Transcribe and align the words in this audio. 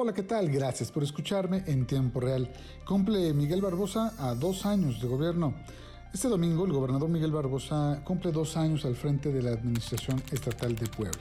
Hola, 0.00 0.14
¿qué 0.14 0.22
tal? 0.22 0.48
Gracias 0.48 0.92
por 0.92 1.02
escucharme 1.02 1.64
en 1.66 1.84
tiempo 1.84 2.20
real. 2.20 2.48
Cumple 2.86 3.34
Miguel 3.34 3.60
Barbosa 3.60 4.14
a 4.16 4.36
dos 4.36 4.64
años 4.64 5.02
de 5.02 5.08
gobierno. 5.08 5.54
Este 6.14 6.28
domingo 6.28 6.64
el 6.66 6.72
gobernador 6.72 7.08
Miguel 7.08 7.32
Barbosa 7.32 8.00
cumple 8.04 8.30
dos 8.30 8.56
años 8.56 8.84
al 8.84 8.94
frente 8.94 9.32
de 9.32 9.42
la 9.42 9.50
Administración 9.50 10.22
Estatal 10.30 10.76
de 10.76 10.86
Puebla. 10.86 11.18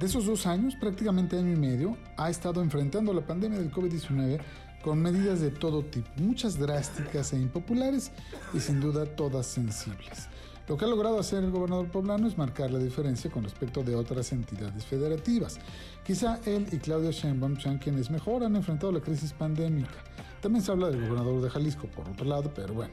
De 0.00 0.06
esos 0.06 0.26
dos 0.26 0.44
años, 0.48 0.74
prácticamente 0.74 1.38
año 1.38 1.52
y 1.52 1.56
medio, 1.56 1.96
ha 2.16 2.30
estado 2.30 2.62
enfrentando 2.62 3.12
la 3.12 3.24
pandemia 3.24 3.60
del 3.60 3.70
COVID-19 3.70 4.40
con 4.82 5.00
medidas 5.00 5.38
de 5.38 5.52
todo 5.52 5.84
tipo, 5.84 6.08
muchas 6.16 6.58
drásticas 6.58 7.32
e 7.32 7.36
impopulares 7.36 8.10
y 8.52 8.58
sin 8.58 8.80
duda 8.80 9.06
todas 9.06 9.46
sensibles. 9.46 10.26
Lo 10.70 10.76
que 10.76 10.84
ha 10.84 10.88
logrado 10.88 11.18
hacer 11.18 11.42
el 11.42 11.50
gobernador 11.50 11.88
poblano 11.88 12.28
es 12.28 12.38
marcar 12.38 12.70
la 12.70 12.78
diferencia 12.78 13.28
con 13.28 13.42
respecto 13.42 13.82
de 13.82 13.96
otras 13.96 14.30
entidades 14.30 14.86
federativas. 14.86 15.58
Quizá 16.06 16.38
él 16.46 16.64
y 16.70 16.76
Claudia 16.76 17.10
Sheinbaum 17.10 17.58
sean 17.58 17.78
quienes 17.78 18.08
mejor 18.08 18.44
han 18.44 18.54
enfrentado 18.54 18.92
la 18.92 19.00
crisis 19.00 19.32
pandémica. 19.32 19.96
También 20.40 20.64
se 20.64 20.70
habla 20.70 20.88
del 20.90 21.00
gobernador 21.00 21.42
de 21.42 21.50
Jalisco, 21.50 21.88
por 21.88 22.08
otro 22.08 22.24
lado, 22.24 22.52
pero 22.54 22.72
bueno, 22.72 22.92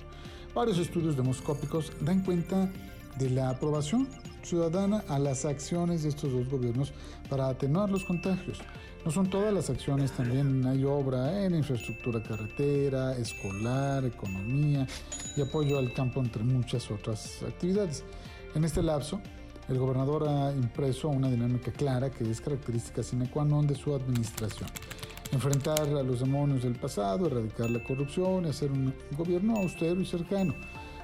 varios 0.55 0.79
estudios 0.79 1.15
demoscópicos 1.15 1.91
dan 2.01 2.23
cuenta 2.23 2.67
de 3.17 3.29
la 3.29 3.49
aprobación 3.49 4.07
ciudadana 4.43 5.03
a 5.09 5.19
las 5.19 5.45
acciones 5.45 6.03
de 6.03 6.09
estos 6.09 6.31
dos 6.31 6.49
gobiernos 6.49 6.93
para 7.29 7.49
atenuar 7.49 7.89
los 7.89 8.03
contagios. 8.05 8.59
No 9.05 9.11
son 9.11 9.29
todas 9.29 9.53
las 9.53 9.69
acciones, 9.69 10.11
también 10.11 10.65
hay 10.65 10.83
obra 10.83 11.45
en 11.45 11.55
infraestructura 11.55 12.21
carretera, 12.21 13.15
escolar, 13.17 14.05
economía 14.05 14.85
y 15.35 15.41
apoyo 15.41 15.77
al 15.77 15.93
campo, 15.93 16.19
entre 16.19 16.43
muchas 16.43 16.91
otras 16.91 17.41
actividades. 17.43 18.03
En 18.55 18.63
este 18.63 18.81
lapso, 18.81 19.21
el 19.69 19.77
gobernador 19.77 20.27
ha 20.27 20.51
impreso 20.53 21.09
una 21.09 21.29
dinámica 21.29 21.71
clara 21.71 22.09
que 22.09 22.29
es 22.29 22.41
característica 22.41 23.03
sine 23.03 23.29
qua 23.29 23.43
non 23.43 23.67
de 23.67 23.75
su 23.75 23.93
administración. 23.93 24.69
Enfrentar 25.31 25.81
a 25.81 26.03
los 26.03 26.21
demonios 26.21 26.63
del 26.63 26.75
pasado, 26.75 27.27
erradicar 27.27 27.69
la 27.69 27.83
corrupción 27.83 28.45
y 28.45 28.49
hacer 28.49 28.71
un 28.71 28.93
gobierno 29.17 29.57
austero 29.57 29.99
y 29.99 30.05
cercano. 30.05 30.53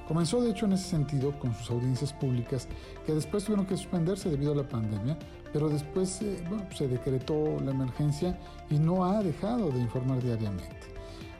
Comenzó 0.08 0.42
de 0.42 0.52
hecho 0.52 0.66
en 0.66 0.74
ese 0.74 0.90
sentido 0.90 1.32
con 1.40 1.54
sus 1.56 1.70
audiencias 1.72 2.12
públicas 2.12 2.68
que 3.06 3.14
después 3.14 3.46
tuvieron 3.46 3.66
que 3.66 3.78
suspenderse 3.78 4.30
debido 4.30 4.52
a 4.52 4.56
la 4.56 4.68
pandemia, 4.68 5.18
pero 5.54 5.70
después 5.70 6.22
eh, 6.22 6.44
se 6.76 6.88
decretó 6.88 7.60
la 7.62 7.72
emergencia 7.72 8.38
y 8.70 8.80
no 8.80 9.06
ha 9.06 9.24
dejado 9.24 9.72
de 9.72 9.80
informar 9.80 10.22
diariamente. 10.22 10.94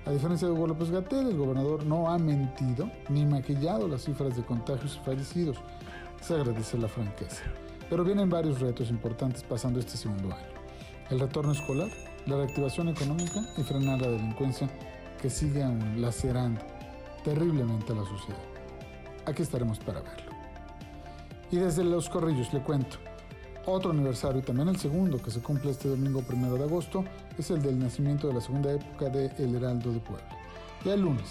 A 0.06 0.12
diferencia 0.12 0.48
de 0.48 0.54
Hugo 0.54 0.68
López 0.68 0.92
Gatel, 0.92 1.28
el 1.28 1.38
gobernador 1.38 1.86
no 1.86 2.10
ha 2.10 2.18
mentido 2.18 2.90
ni 3.10 3.26
maquillado 3.26 3.88
las 3.88 4.04
cifras 4.04 4.36
de 4.36 4.44
contagios 4.44 5.00
y 5.02 5.06
fallecidos. 5.06 5.58
Se 6.22 6.34
agradece 6.34 6.78
la 6.78 6.88
franqueza. 6.88 7.44
Pero 7.90 8.04
vienen 8.04 8.30
varios 8.30 8.60
retos 8.60 8.90
importantes 8.90 9.44
pasando 9.44 9.80
este 9.80 9.98
segundo 9.98 10.34
año. 10.34 10.48
El 11.10 11.20
retorno 11.20 11.52
escolar, 11.52 11.90
la 12.26 12.38
reactivación 12.38 12.90
económica 12.90 13.42
y 13.58 13.64
frenar 13.64 14.02
la 14.02 14.10
delincuencia 14.10 14.70
que 15.22 15.30
sigue 15.30 15.64
aún 15.64 16.02
lacerando 16.02 16.62
terriblemente 17.24 17.92
a 17.94 17.96
la 17.96 18.06
sociedad. 18.06 18.42
Aquí 19.26 19.42
estaremos 19.42 19.80
para 19.80 20.02
verlo. 20.02 20.32
Y 21.52 21.58
desde 21.58 21.84
Los 21.84 22.10
Corrillos 22.10 22.54
le 22.54 22.62
cuento. 22.62 22.98
Otro 23.66 23.92
aniversario, 23.92 24.40
y 24.40 24.44
también 24.44 24.68
el 24.68 24.78
segundo, 24.78 25.22
que 25.22 25.32
se 25.32 25.42
cumple 25.42 25.72
este 25.72 25.88
domingo 25.88 26.22
primero 26.22 26.56
de 26.56 26.64
agosto, 26.64 27.06
es 27.38 27.50
el 27.50 27.62
del 27.62 27.80
nacimiento 27.80 28.28
de 28.28 28.34
la 28.34 28.42
segunda 28.42 28.74
época 28.74 29.10
de 29.10 29.28
El 29.38 29.56
Heraldo 29.56 29.94
de 29.94 30.00
Puebla. 30.00 30.28
Ya 30.84 30.96
el 30.96 31.02
lunes, 31.02 31.30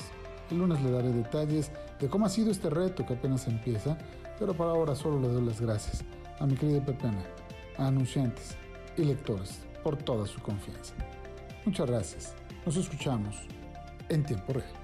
el 0.50 0.58
lunes 0.58 0.80
le 0.82 0.90
daré 0.90 1.12
detalles 1.12 1.70
de 2.00 2.08
cómo 2.08 2.24
ha 2.24 2.30
sido 2.30 2.50
este 2.50 2.70
reto 2.70 3.04
que 3.04 3.14
apenas 3.14 3.46
empieza, 3.46 3.98
pero 4.38 4.54
para 4.54 4.70
ahora 4.70 4.94
solo 4.94 5.20
le 5.20 5.28
doy 5.28 5.44
las 5.44 5.60
gracias 5.60 6.02
a 6.40 6.46
mi 6.46 6.54
querido 6.54 6.82
Pepena, 6.82 7.22
a 7.76 7.88
anunciantes 7.88 8.56
y 8.96 9.04
lectores 9.04 9.60
por 9.82 9.96
toda 9.96 10.26
su 10.26 10.40
confianza. 10.40 10.94
Muchas 11.64 11.88
gracias. 11.88 12.34
Nos 12.64 12.76
escuchamos 12.76 13.36
en 14.08 14.24
tiempo 14.24 14.54
real. 14.54 14.81